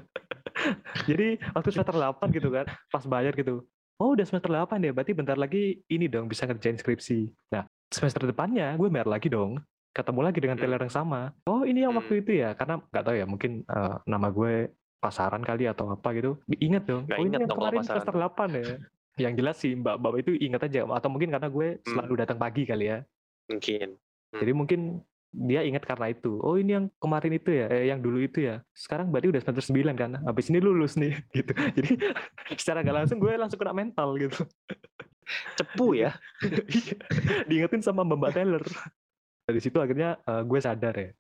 jadi 1.11 1.39
waktu 1.55 1.71
semester 1.75 1.99
8 1.99 2.35
gitu 2.35 2.49
kan, 2.55 2.67
pas 2.91 3.05
bayar 3.07 3.35
gitu, 3.35 3.67
oh 3.99 4.15
udah 4.15 4.25
semester 4.25 4.49
8 4.49 4.81
ya, 4.81 4.93
berarti 4.93 5.13
bentar 5.13 5.37
lagi 5.37 5.83
ini 5.87 6.07
dong 6.07 6.27
bisa 6.27 6.47
ngerjain 6.47 6.77
skripsi. 6.77 7.29
Nah, 7.51 7.65
semester 7.89 8.25
depannya 8.25 8.73
gue 8.75 8.89
bayar 8.89 9.09
lagi 9.09 9.29
dong, 9.29 9.61
ketemu 9.93 10.21
lagi 10.23 10.39
dengan 10.41 10.57
Hmm. 10.57 10.65
teller 10.65 10.81
yang 10.81 10.95
sama. 10.95 11.21
Oh 11.45 11.63
ini 11.63 11.85
yang 11.85 11.93
waktu 11.93 12.15
Hmm. 12.17 12.23
itu 12.25 12.31
ya, 12.39 12.55
karena 12.55 12.81
nggak 12.81 13.05
tahu 13.05 13.17
ya, 13.17 13.27
mungkin 13.27 13.53
eh, 13.63 13.97
nama 14.07 14.29
gue 14.29 14.73
pasaran 14.99 15.43
kali 15.43 15.67
atau 15.67 15.93
apa 15.93 16.09
gitu. 16.15 16.39
Ingat 16.49 16.83
dong, 16.87 17.03
Nggak 17.05 17.19
oh 17.19 17.23
ini 17.23 17.29
ingat 17.29 17.41
yang 17.41 17.49
dong 17.51 17.59
kalau 17.59 17.69
kemarin 17.69 17.85
semester 17.85 18.15
8 18.17 18.51
ya. 18.55 18.67
Yang 19.13 19.35
jelas 19.45 19.57
sih 19.61 19.73
mbak-mbak 19.77 20.25
itu 20.25 20.33
ingat 20.41 20.63
aja, 20.65 20.89
atau 20.89 21.09
mungkin 21.13 21.29
karena 21.29 21.49
gue 21.49 21.69
Hmm. 21.77 21.85
selalu 21.85 22.15
datang 22.17 22.39
pagi 22.39 22.63
kali 22.65 22.85
ya. 22.87 22.99
Mungkin. 23.51 23.89
Hmm. 24.33 24.41
Jadi 24.41 24.53
mungkin 24.57 24.81
dia 25.33 25.65
ingat 25.65 25.83
karena 25.83 26.13
itu. 26.13 26.37
Oh 26.45 26.61
ini 26.61 26.77
yang 26.77 26.87
kemarin 27.01 27.33
itu 27.33 27.51
ya, 27.51 27.67
eh, 27.73 27.89
yang 27.89 27.99
dulu 27.99 28.21
itu 28.21 28.45
ya. 28.45 28.61
Sekarang 28.77 29.09
berarti 29.09 29.33
udah 29.33 29.41
semester 29.41 29.65
9 29.73 29.97
kan. 29.97 30.11
Habis 30.23 30.53
ini 30.53 30.61
lulus 30.61 30.95
nih 30.95 31.17
gitu. 31.37 31.53
Jadi 31.57 31.91
secara 32.61 32.85
nggak 32.85 32.97
langsung 33.05 33.19
gue 33.19 33.33
langsung 33.33 33.57
kena 33.57 33.73
mental 33.73 34.15
gitu. 34.21 34.45
Cepu 35.57 35.97
ya. 35.97 36.13
Iya, 36.43 36.95
Diingetin 37.49 37.81
sama 37.81 38.05
Mbak 38.05 38.33
Taylor. 38.35 38.63
Dari 39.43 39.61
situ 39.61 39.81
akhirnya 39.81 40.21
eh, 40.23 40.43
gue 40.45 40.61
sadar 40.61 40.95
ya. 40.95 41.11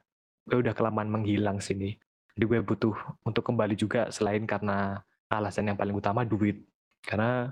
Gue 0.45 0.59
udah 0.61 0.75
kelamaan 0.77 1.09
menghilang 1.09 1.59
sini. 1.59 1.97
Jadi 2.37 2.45
gue 2.45 2.59
butuh 2.61 2.93
untuk 3.25 3.45
kembali 3.45 3.77
juga 3.77 4.09
selain 4.09 4.45
karena 4.45 5.01
alasan 5.29 5.73
yang 5.73 5.79
paling 5.79 5.97
utama 5.97 6.25
duit. 6.25 6.61
Karena 7.01 7.49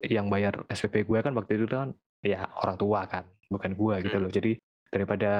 yang 0.00 0.30
bayar 0.30 0.64
SPP 0.68 1.04
gue 1.04 1.18
kan 1.20 1.34
waktu 1.34 1.58
itu 1.58 1.66
kan 1.66 1.90
ya 2.22 2.46
orang 2.54 2.76
tua 2.78 3.02
kan, 3.04 3.26
bukan 3.50 3.74
gue 3.74 3.94
gitu 4.06 4.16
Hmm. 4.16 4.24
loh. 4.24 4.32
Jadi 4.32 4.52
daripada 4.88 5.32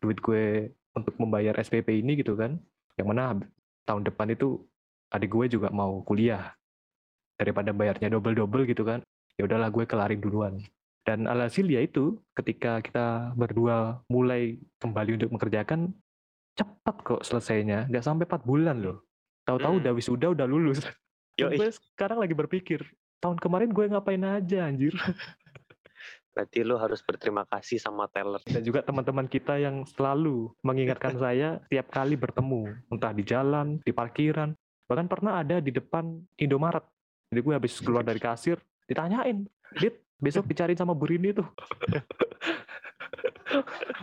duit 0.00 0.18
gue 0.20 0.70
untuk 0.96 1.14
membayar 1.20 1.56
SPP 1.60 2.00
ini 2.00 2.20
gitu 2.20 2.36
kan, 2.36 2.56
yang 2.96 3.12
mana 3.12 3.36
tahun 3.84 4.04
depan 4.04 4.32
itu 4.32 4.64
adik 5.12 5.30
gue 5.32 5.46
juga 5.58 5.68
mau 5.70 6.00
kuliah. 6.02 6.52
Daripada 7.36 7.70
bayarnya 7.76 8.08
double-double 8.08 8.64
gitu 8.64 8.82
kan, 8.82 9.04
ya 9.36 9.44
udahlah 9.44 9.68
gue 9.68 9.84
kelarin 9.84 10.20
duluan. 10.20 10.56
Dan 11.06 11.30
alhasil 11.30 11.68
ya 11.68 11.84
itu 11.84 12.18
ketika 12.34 12.82
kita 12.82 13.30
berdua 13.38 14.02
mulai 14.10 14.58
kembali 14.82 15.20
untuk 15.22 15.30
mengerjakan 15.36 15.94
cepat 16.56 16.96
kok 17.04 17.22
selesainya, 17.22 17.86
nggak 17.86 18.02
sampai 18.02 18.24
4 18.26 18.42
bulan 18.42 18.80
loh. 18.80 19.04
Tahu-tahu 19.46 19.78
Hmm. 19.78 19.82
udah 19.84 19.92
wisuda 19.94 20.26
udah 20.32 20.46
lulus. 20.48 20.82
Gue 21.36 21.68
sekarang 21.70 22.18
lagi 22.18 22.32
berpikir, 22.32 22.80
tahun 23.20 23.36
kemarin 23.36 23.70
gue 23.70 23.84
ngapain 23.92 24.24
aja 24.24 24.66
anjir. 24.66 24.96
Berarti 26.36 26.60
lu 26.60 26.76
harus 26.76 27.00
berterima 27.00 27.48
kasih 27.48 27.80
sama 27.80 28.04
teller. 28.12 28.44
Dan 28.44 28.60
juga 28.60 28.84
teman-teman 28.84 29.24
kita 29.24 29.56
yang 29.56 29.88
selalu 29.88 30.52
mengingatkan 30.60 31.16
saya 31.24 31.64
tiap 31.72 31.88
kali 31.88 32.12
bertemu, 32.12 32.76
entah 32.92 33.16
di 33.16 33.24
jalan, 33.24 33.80
di 33.80 33.92
parkiran, 33.96 34.52
bahkan 34.84 35.08
pernah 35.08 35.40
ada 35.40 35.64
di 35.64 35.72
depan 35.72 36.20
Indomaret. 36.36 36.84
Jadi 37.32 37.40
gue 37.40 37.54
habis 37.56 37.80
keluar 37.80 38.04
dari 38.04 38.20
kasir, 38.20 38.60
ditanyain, 38.84 39.48
Dit, 39.80 40.04
besok 40.20 40.44
dicariin 40.44 40.78
sama 40.78 40.92
Bu 40.92 41.08
Rini 41.08 41.32
tuh. 41.32 41.48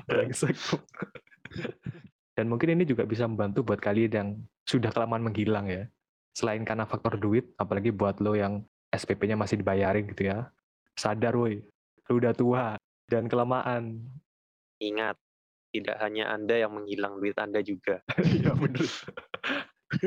Brengsek. 0.09 0.57
Dan 2.33 2.49
mungkin 2.49 2.73
ini 2.73 2.83
juga 2.83 3.05
bisa 3.05 3.29
membantu 3.29 3.61
buat 3.61 3.77
kalian 3.77 4.11
yang 4.11 4.29
sudah 4.65 4.89
kelamaan 4.89 5.21
menghilang 5.21 5.69
ya. 5.69 5.85
Selain 6.33 6.65
karena 6.65 6.89
faktor 6.89 7.21
duit, 7.21 7.53
apalagi 7.61 7.93
buat 7.93 8.17
lo 8.17 8.33
yang 8.33 8.65
SPP-nya 8.89 9.37
masih 9.37 9.61
dibayarin 9.61 10.09
gitu 10.09 10.33
ya. 10.33 10.49
Sadar 10.97 11.37
woi, 11.37 11.61
lu 12.09 12.19
udah 12.19 12.33
tua 12.35 12.65
dan 13.07 13.27
kelamaan. 13.27 14.03
Ingat, 14.83 15.15
tidak 15.73 15.97
hanya 16.03 16.33
Anda 16.33 16.55
yang 16.61 16.71
menghilang 16.75 17.17
duit 17.19 17.37
Anda 17.39 17.59
juga. 17.63 18.03
Iya 18.23 18.53
bener. 18.53 18.85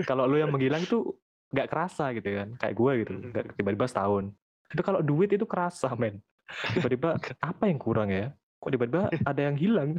Kalau 0.03 0.27
lo 0.27 0.37
yang 0.37 0.51
menghilang 0.51 0.83
itu 0.83 1.15
nggak 1.55 1.71
kerasa 1.71 2.11
gitu 2.13 2.27
kan, 2.27 2.49
kayak 2.59 2.75
gue 2.75 2.93
gitu, 3.07 3.13
nggak 3.33 3.45
tiba-tiba 3.55 3.87
setahun. 3.87 4.35
Tapi 4.67 4.83
kalau 4.83 5.01
duit 5.01 5.31
itu 5.31 5.47
kerasa 5.47 5.95
men. 5.95 6.19
Tiba-tiba 6.75 7.15
apa 7.55 7.65
yang 7.71 7.79
kurang 7.79 8.11
ya? 8.11 8.35
Kok 8.59 8.71
tiba-tiba 8.75 9.03
ada 9.11 9.41
yang 9.41 9.57
hilang? 9.57 9.91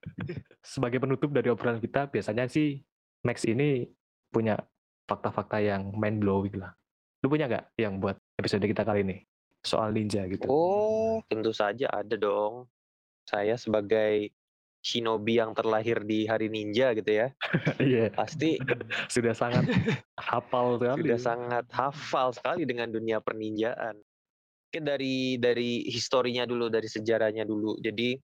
Sebagai 0.72 1.00
penutup 1.00 1.30
dari 1.32 1.52
obrolan 1.52 1.80
kita, 1.80 2.08
biasanya 2.08 2.48
sih 2.48 2.80
Max 3.20 3.44
ini 3.44 3.84
punya 4.32 4.56
fakta-fakta 5.04 5.60
yang 5.60 5.92
mind 5.92 6.24
blowing 6.24 6.56
lah. 6.56 6.72
Lu 7.20 7.28
punya 7.28 7.44
nggak 7.44 7.76
yang 7.76 8.00
buat 8.00 8.16
episode 8.40 8.64
kita 8.64 8.80
kali 8.80 9.04
ini? 9.04 9.16
Soal 9.60 9.92
ninja 9.92 10.24
gitu. 10.26 10.48
Oh, 10.48 11.20
tentu 11.28 11.52
saja 11.52 11.88
ada 11.92 12.16
dong. 12.16 12.64
Saya 13.28 13.54
sebagai 13.60 14.32
shinobi 14.80 15.36
yang 15.36 15.52
terlahir 15.52 16.00
di 16.08 16.24
hari 16.24 16.48
ninja 16.48 16.96
gitu 16.96 17.12
ya, 17.12 17.28
Iya, 17.80 18.08
pasti 18.16 18.56
sudah 19.14 19.36
sangat 19.36 19.68
hafal 20.28 20.80
sekali. 20.80 20.98
sudah 21.04 21.18
sangat 21.20 21.64
hafal 21.68 22.28
sekali 22.32 22.64
dengan 22.64 22.88
dunia 22.88 23.20
perninjaan. 23.20 24.00
Mungkin 24.70 24.82
dari 24.86 25.36
dari 25.36 25.84
historinya 25.84 26.48
dulu, 26.48 26.72
dari 26.72 26.88
sejarahnya 26.88 27.44
dulu. 27.44 27.76
Jadi 27.82 28.16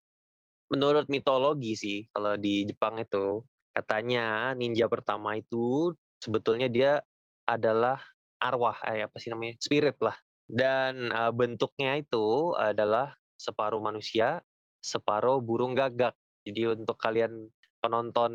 menurut 0.71 1.11
mitologi 1.11 1.75
sih, 1.75 2.07
kalau 2.15 2.39
di 2.39 2.63
Jepang 2.63 3.01
itu 3.01 3.43
katanya 3.75 4.55
ninja 4.55 4.87
pertama 4.87 5.35
itu 5.35 5.91
sebetulnya 6.23 6.71
dia 6.71 7.03
adalah 7.43 7.99
arwah, 8.39 8.79
eh, 8.87 9.03
apa 9.03 9.17
sih 9.19 9.33
namanya, 9.33 9.59
spirit 9.59 9.99
lah. 9.99 10.15
Dan 10.45 11.09
eh, 11.09 11.31
bentuknya 11.33 11.97
itu 11.97 12.53
adalah 12.53 13.13
separuh 13.35 13.81
manusia, 13.81 14.41
separuh 14.79 15.41
burung 15.41 15.73
gagak. 15.73 16.13
Jadi 16.45 16.77
untuk 16.77 16.97
kalian 17.01 17.49
penonton 17.81 18.31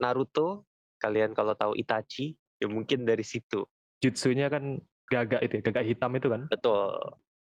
Naruto, 0.00 0.68
kalian 1.00 1.32
kalau 1.32 1.56
tahu 1.56 1.72
Itachi, 1.76 2.36
ya 2.60 2.68
mungkin 2.68 3.08
dari 3.08 3.24
situ. 3.24 3.64
Jutsunya 4.04 4.52
kan 4.52 4.76
gagak 5.08 5.40
itu 5.44 5.60
ya, 5.60 5.62
gagak 5.64 5.84
hitam 5.88 6.12
itu 6.16 6.28
kan. 6.28 6.42
Betul. 6.52 6.92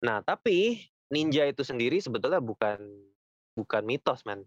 Nah, 0.02 0.22
tapi 0.24 0.86
ninja 1.12 1.46
itu 1.46 1.62
sendiri 1.62 1.98
sebetulnya 2.02 2.42
bukan 2.42 2.78
bukan 3.54 3.82
mitos, 3.86 4.26
man. 4.26 4.42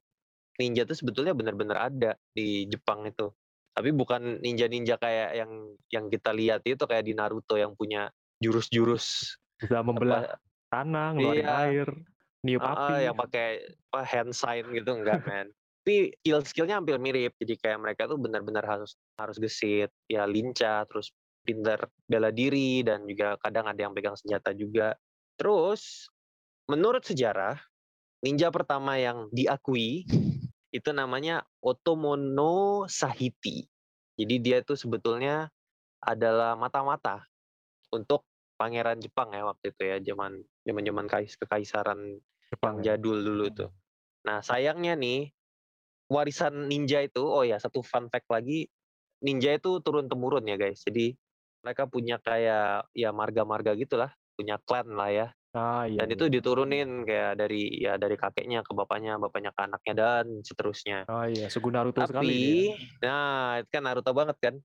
Ninja 0.60 0.86
itu 0.86 0.96
sebetulnya 0.98 1.32
benar-benar 1.36 1.92
ada 1.92 2.12
di 2.36 2.68
Jepang 2.68 3.08
itu. 3.08 3.32
Tapi 3.74 3.90
bukan 3.90 4.38
ninja-ninja 4.44 5.02
kayak 5.02 5.32
yang 5.34 5.52
yang 5.90 6.06
kita 6.12 6.30
lihat 6.30 6.62
itu 6.68 6.86
kayak 6.86 7.10
di 7.10 7.18
Naruto 7.18 7.58
yang 7.58 7.74
punya 7.74 8.10
jurus-jurus 8.44 9.40
Bisa 9.64 9.80
membelah 9.80 10.28
apa 10.28 10.44
tanah, 10.74 11.08
ngeluarin 11.16 11.46
Iya. 11.46 11.56
air, 11.70 11.90
niup 12.42 12.66
ah, 12.66 12.74
api. 12.74 13.06
yang 13.06 13.16
pakai 13.16 13.48
apa 13.94 14.02
hand 14.04 14.32
sign 14.34 14.66
gitu 14.74 14.90
enggak, 14.92 15.22
man. 15.24 15.48
Tapi 15.84 16.16
skill-skillnya 16.24 16.80
hampir 16.82 16.98
mirip. 16.98 17.36
Jadi 17.38 17.54
kayak 17.60 17.80
mereka 17.80 18.10
tuh 18.10 18.18
benar-benar 18.18 18.66
harus 18.66 18.98
harus 19.20 19.38
gesit, 19.38 19.92
ya 20.10 20.26
lincah, 20.26 20.84
terus 20.90 21.14
pintar 21.44 21.92
bela 22.08 22.32
diri 22.32 22.82
dan 22.82 23.04
juga 23.04 23.36
kadang 23.44 23.68
ada 23.68 23.78
yang 23.78 23.94
pegang 23.94 24.16
senjata 24.16 24.56
juga. 24.56 24.96
Terus 25.36 26.08
menurut 26.72 27.04
sejarah 27.04 27.60
ninja 28.24 28.48
pertama 28.48 28.96
yang 28.96 29.28
diakui 29.36 30.08
itu 30.78 30.90
namanya 30.96 31.44
Otomono 31.60 32.88
Sahiti. 32.90 33.68
Jadi 34.16 34.36
dia 34.40 34.58
itu 34.64 34.74
sebetulnya 34.80 35.52
adalah 36.00 36.56
mata-mata 36.56 37.28
untuk 37.92 38.26
pangeran 38.64 39.04
Jepang 39.04 39.36
ya 39.36 39.44
waktu 39.44 39.76
itu 39.76 39.82
ya 39.84 39.98
zaman 40.00 40.40
zaman 40.64 40.84
zaman 40.88 41.06
kais 41.12 41.36
kekaisaran 41.36 42.00
Jepang 42.48 42.80
yang 42.80 42.80
ya. 42.80 42.88
jadul 42.96 43.20
dulu 43.20 43.46
tuh. 43.52 43.70
Nah 44.24 44.40
sayangnya 44.40 44.96
nih 44.96 45.36
warisan 46.08 46.72
ninja 46.72 47.04
itu 47.04 47.20
oh 47.20 47.44
ya 47.44 47.60
satu 47.60 47.84
fun 47.84 48.08
fact 48.08 48.32
lagi 48.32 48.72
ninja 49.20 49.52
itu 49.52 49.84
turun 49.84 50.08
temurun 50.08 50.48
ya 50.48 50.56
guys. 50.56 50.80
Jadi 50.88 51.12
mereka 51.64 51.88
punya 51.88 52.20
kayak 52.20 52.88
ya 52.92 53.12
marga-marga 53.16 53.76
gitulah, 53.76 54.12
punya 54.36 54.60
klan 54.64 54.96
lah 54.96 55.12
ya. 55.12 55.28
Ah, 55.54 55.86
iya 55.86 56.02
Dan 56.04 56.18
itu 56.18 56.26
iya. 56.28 56.34
diturunin 56.40 57.06
kayak 57.06 57.34
dari 57.38 57.62
ya 57.78 57.94
dari 57.96 58.18
kakeknya 58.18 58.66
ke 58.66 58.74
bapaknya, 58.74 59.22
bapaknya 59.22 59.54
ke 59.54 59.62
anaknya 59.64 59.94
dan 59.94 60.26
seterusnya. 60.42 61.06
Oh 61.06 61.30
iya, 61.30 61.48
suku 61.48 61.70
Naruto 61.70 62.02
sekali 62.04 62.26
Tapi, 62.26 62.42
ya. 62.74 62.76
nah 63.06 63.62
itu 63.62 63.70
kan 63.70 63.84
Naruto 63.86 64.12
banget 64.12 64.38
kan. 64.42 64.56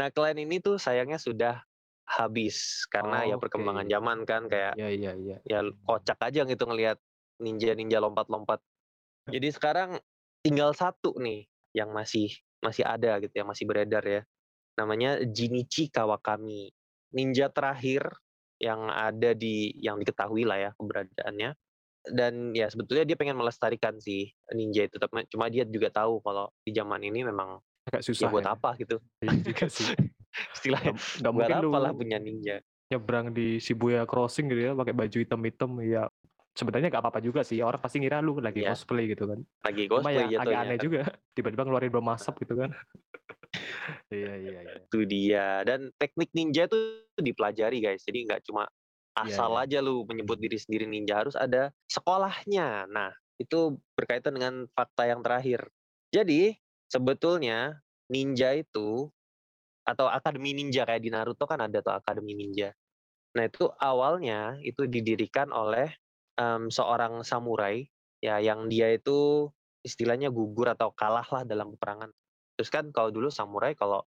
Nah 0.00 0.08
klan 0.08 0.40
ini 0.40 0.58
tuh 0.58 0.80
sayangnya 0.80 1.20
sudah 1.20 1.62
habis 2.08 2.88
karena 2.88 3.28
ya 3.28 3.36
perkembangan 3.36 3.84
zaman 3.84 4.24
kan 4.24 4.48
kayak 4.48 4.72
Iya 4.80 4.88
iya 4.88 5.12
iya. 5.12 5.36
ya 5.44 5.60
kocak 5.84 6.16
aja 6.24 6.48
gitu 6.48 6.64
ngelihat 6.64 6.96
ninja-ninja 7.38 8.00
lompat-lompat. 8.00 8.64
Jadi 9.28 9.48
sekarang 9.52 10.00
tinggal 10.40 10.72
satu 10.72 11.14
nih 11.20 11.44
yang 11.76 11.92
masih 11.92 12.32
masih 12.64 12.82
ada 12.82 13.20
gitu 13.20 13.34
ya, 13.36 13.44
masih 13.44 13.68
beredar 13.68 14.02
ya. 14.02 14.22
Namanya 14.80 15.20
Jinichi 15.22 15.92
Kawakami. 15.92 16.72
Ninja 17.12 17.52
terakhir 17.52 18.04
yang 18.58 18.90
ada 18.90 19.36
di 19.36 19.76
yang 19.78 20.00
diketahui 20.00 20.48
lah 20.48 20.58
ya 20.58 20.70
keberadaannya. 20.80 21.54
Dan 22.08 22.56
ya 22.56 22.72
sebetulnya 22.72 23.04
dia 23.04 23.20
pengen 23.20 23.36
melestarikan 23.36 24.00
sih 24.00 24.32
ninja 24.56 24.88
itu, 24.88 24.96
tapi 24.96 25.28
cuma 25.28 25.52
dia 25.52 25.68
juga 25.68 25.92
tahu 25.92 26.24
kalau 26.24 26.48
di 26.64 26.72
zaman 26.72 27.04
ini 27.04 27.20
memang 27.20 27.60
Agak 27.84 28.00
ya 28.00 28.06
susah 28.08 28.28
buat 28.32 28.48
ya. 28.48 28.56
apa 28.56 28.70
gitu. 28.80 28.96
Juga 29.44 29.68
sih. 29.68 29.92
Istilahnya 30.54 30.92
Nggak 30.94 31.32
mungkin 31.32 31.54
lu 31.60 31.70
apalah 31.72 31.92
punya 31.92 32.18
ninja. 32.18 32.56
nyebrang 32.88 33.36
di 33.36 33.60
Shibuya 33.60 34.08
Crossing 34.08 34.48
gitu 34.48 34.60
ya 34.60 34.72
pakai 34.72 34.96
baju 34.96 35.16
hitam-hitam 35.20 35.70
ya. 35.84 36.08
Sebenarnya 36.56 36.88
nggak 36.90 37.02
apa-apa 37.04 37.20
juga 37.20 37.44
sih. 37.44 37.60
Orang 37.60 37.78
pasti 37.78 38.00
ngira 38.00 38.18
lu 38.18 38.40
lagi 38.40 38.64
Iya. 38.64 38.72
cosplay 38.72 39.12
gitu 39.12 39.28
kan. 39.28 39.38
Lagi 39.62 39.86
Cuma 39.86 40.00
cosplay 40.02 40.24
ya 40.26 40.38
agak 40.40 40.58
aneh 40.58 40.76
kan. 40.76 40.84
juga 40.84 41.00
tiba-tiba 41.36 41.62
ngeluarin 41.62 41.92
bom 41.92 42.08
asap 42.10 42.34
gitu 42.42 42.54
kan. 42.56 42.70
Iya 44.08 44.32
iya 44.36 44.58
iya. 44.60 44.76
Itu 44.84 45.04
dia. 45.04 45.64
Dan 45.64 45.88
teknik 45.96 46.32
ninja 46.32 46.68
itu 46.68 46.76
dipelajari 47.16 47.80
guys. 47.80 48.04
Jadi 48.04 48.28
nggak 48.28 48.44
cuma 48.44 48.68
Iya 49.18 49.34
asal 49.34 49.50
iya. 49.50 49.62
aja 49.66 49.78
lu 49.82 50.06
menyebut 50.06 50.38
diri 50.38 50.54
sendiri 50.54 50.86
ninja, 50.86 51.18
harus 51.18 51.34
ada 51.34 51.74
sekolahnya. 51.90 52.86
Nah, 52.86 53.10
itu 53.34 53.74
berkaitan 53.98 54.30
dengan 54.30 54.70
fakta 54.70 55.10
yang 55.10 55.26
terakhir. 55.26 55.66
Jadi, 56.14 56.54
sebetulnya 56.86 57.82
ninja 58.06 58.54
itu 58.54 59.10
atau 59.88 60.04
akademi 60.12 60.52
ninja 60.52 60.84
kayak 60.84 61.00
di 61.00 61.08
Naruto 61.08 61.48
kan 61.48 61.64
ada 61.64 61.80
tuh 61.80 61.96
akademi 61.96 62.36
ninja. 62.36 62.76
Nah, 63.32 63.48
itu 63.48 63.72
awalnya 63.80 64.60
itu 64.60 64.84
didirikan 64.84 65.48
oleh 65.48 65.88
em, 66.36 66.68
seorang 66.68 67.24
samurai 67.24 67.88
ya 68.20 68.36
yang 68.36 68.68
dia 68.68 68.92
itu 68.92 69.48
istilahnya 69.80 70.28
gugur 70.28 70.68
atau 70.68 70.92
kalah 70.92 71.24
lah 71.32 71.48
dalam 71.48 71.72
peperangan. 71.72 72.12
Terus 72.60 72.68
kan 72.68 72.92
kalau 72.92 73.08
dulu 73.08 73.32
samurai 73.32 73.72
kalau 73.72 74.04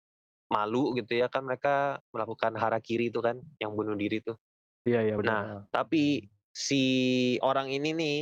malu 0.48 0.94
gitu 0.96 1.18
ya 1.18 1.28
kan 1.28 1.44
mereka 1.44 2.00
melakukan 2.14 2.54
harakiri 2.56 3.10
itu 3.10 3.20
kan 3.20 3.42
yang 3.60 3.76
bunuh 3.76 3.98
diri 3.98 4.22
tuh. 4.24 4.38
Iya 4.86 5.12
iya 5.12 5.14
benar. 5.18 5.28
Nah, 5.28 5.46
tapi 5.74 6.30
si 6.54 6.84
orang 7.42 7.74
ini 7.74 7.92
nih 7.92 8.20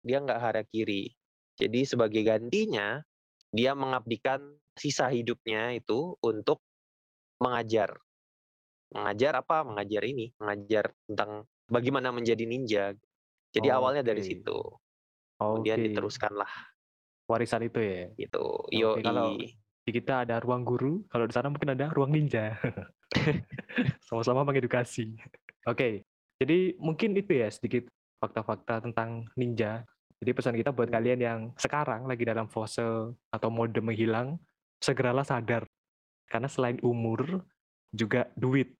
dia 0.00 0.22
nggak 0.22 0.40
harakiri. 0.40 1.12
Jadi 1.60 1.84
sebagai 1.84 2.24
gantinya 2.24 3.02
dia 3.50 3.74
mengabdikan 3.74 4.40
sisa 4.78 5.10
hidupnya 5.10 5.74
itu 5.74 6.14
untuk 6.22 6.62
mengajar. 7.40 7.96
Mengajar 8.92 9.32
apa? 9.40 9.64
Mengajar 9.64 10.02
ini, 10.04 10.30
mengajar 10.36 10.92
tentang 11.08 11.48
bagaimana 11.66 12.12
menjadi 12.12 12.44
ninja. 12.44 12.92
Jadi 13.50 13.68
awalnya 13.72 14.04
dari 14.06 14.22
Oke. 14.22 14.28
situ. 14.28 14.58
Kemudian 15.40 15.80
Oke. 15.80 15.84
diteruskanlah 15.90 16.52
Warisan 17.30 17.62
itu 17.64 17.78
ya. 17.78 18.10
gitu. 18.18 18.44
Oke, 18.66 19.02
kalau 19.06 19.38
Yoi. 19.38 19.54
di 19.86 19.90
kita 19.94 20.26
ada 20.26 20.42
ruang 20.42 20.66
guru, 20.66 21.06
kalau 21.06 21.30
di 21.30 21.34
sana 21.34 21.46
mungkin 21.46 21.78
ada 21.78 21.86
ruang 21.94 22.10
ninja. 22.10 22.58
Sama-sama 24.06 24.42
mengedukasi. 24.42 25.14
Oke, 25.70 26.02
jadi 26.42 26.74
mungkin 26.82 27.14
itu 27.14 27.38
ya 27.38 27.46
sedikit 27.46 27.86
fakta-fakta 28.18 28.82
tentang 28.82 29.30
ninja. 29.38 29.86
Jadi 30.18 30.30
pesan 30.34 30.58
kita 30.58 30.74
buat 30.74 30.90
kalian 30.90 31.20
yang 31.22 31.40
sekarang 31.54 32.04
lagi 32.10 32.26
dalam 32.26 32.50
fase 32.50 33.14
atau 33.30 33.48
mode 33.48 33.78
menghilang, 33.78 34.36
segeralah 34.82 35.22
sadar. 35.24 35.69
Karena 36.30 36.46
selain 36.46 36.78
umur, 36.86 37.42
juga 37.90 38.30
duit. 38.38 38.70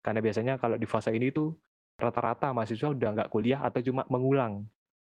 Karena 0.00 0.24
biasanya 0.24 0.56
kalau 0.56 0.80
di 0.80 0.88
fase 0.88 1.12
ini 1.12 1.28
tuh 1.28 1.52
rata-rata 2.00 2.56
mahasiswa 2.56 2.88
udah 2.96 3.08
nggak 3.20 3.28
kuliah 3.28 3.60
atau 3.60 3.84
cuma 3.84 4.08
mengulang. 4.08 4.64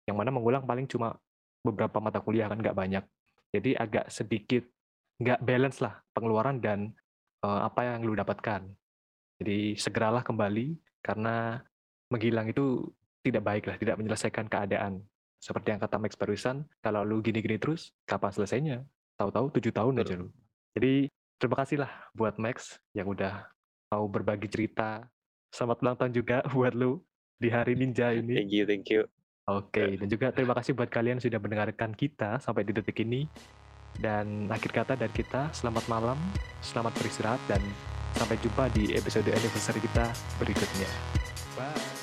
Yang 0.10 0.17
mana 0.17 0.30
mengulang 0.34 0.63
paling 0.65 0.89
cuma 0.89 1.13
beberapa 1.62 2.02
mata 2.02 2.17
kuliah 2.17 2.50
kan 2.50 2.58
nggak 2.58 2.74
banyak. 2.74 3.04
Jadi 3.54 3.78
agak 3.78 4.10
sedikit 4.10 4.65
nggak 5.21 5.45
balance 5.45 5.78
lah 5.86 6.02
pengeluaran 6.17 6.58
dan 6.58 6.89
eh, 7.45 7.62
apa 7.62 7.86
yang 7.86 8.02
lu 8.02 8.17
dapatkan. 8.17 8.65
Jadi 9.38 9.78
segeralah 9.78 10.26
kembali 10.26 10.74
karena 11.06 11.62
menghilang 12.10 12.50
itu 12.50 12.89
tidak 13.21 13.45
baik 13.45 13.63
lah, 13.69 13.78
tidak 13.78 13.95
menyelesaikan 14.02 14.50
keadaan. 14.50 15.02
Seperti 15.41 15.74
yang 15.74 15.82
kata 15.82 15.97
Max 15.97 16.13
barusan, 16.13 16.65
kalau 16.86 17.02
lu 17.02 17.21
gini-gini 17.26 17.58
terus, 17.58 17.93
kapan 18.06 18.30
selesainya? 18.30 18.78
Tahu-tahu 19.17 19.50
tujuh 19.58 19.74
tahun 19.74 20.02
aja 20.02 20.13
Betul. 20.13 20.19
lu. 20.21 20.28
Jadi 20.78 20.93
terima 21.42 21.58
kasih 21.58 21.82
lah 21.82 21.90
buat 22.14 22.38
Max 22.38 22.78
yang 22.94 23.10
udah 23.10 23.50
mau 23.90 24.06
berbagi 24.06 24.46
cerita. 24.46 25.10
Selamat 25.50 25.82
ulang 25.82 25.98
tahun 25.98 26.14
juga 26.14 26.38
buat 26.54 26.78
lu 26.78 27.02
di 27.42 27.50
hari 27.50 27.74
ninja 27.74 28.14
ini. 28.14 28.38
Thank 28.38 28.54
you, 28.54 28.64
thank 28.70 28.88
you. 28.94 29.10
Oke, 29.50 29.98
dan 29.98 30.06
juga 30.06 30.30
terima 30.30 30.54
kasih 30.54 30.78
buat 30.78 30.88
kalian 30.88 31.18
yang 31.18 31.26
sudah 31.26 31.42
mendengarkan 31.42 31.98
kita 31.98 32.38
sampai 32.38 32.62
di 32.62 32.78
detik 32.78 33.02
ini. 33.02 33.26
Dan 33.98 34.48
akhir 34.48 34.72
kata 34.72 34.94
dari 34.96 35.12
kita, 35.12 35.52
selamat 35.52 35.84
malam, 35.92 36.16
selamat 36.64 36.96
beristirahat, 36.96 37.42
dan 37.52 37.60
sampai 38.16 38.40
jumpa 38.40 38.72
di 38.72 38.96
episode 38.96 39.28
anniversary 39.28 39.84
kita 39.84 40.08
berikutnya. 40.40 40.88
Bye. 41.60 42.01